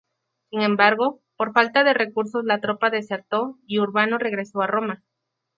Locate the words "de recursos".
1.83-2.43